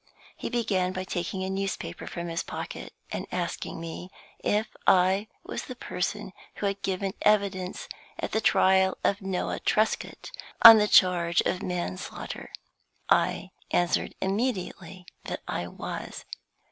[0.35, 5.65] He began by taking a newspaper from his pocket, and asking me if I was
[5.65, 10.31] the person who had given evidence at the trial of Noah Truscott
[10.63, 12.49] on a charge of manslaughter.
[13.11, 16.25] I answered immediately that I was.